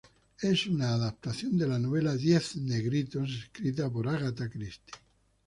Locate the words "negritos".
2.55-3.37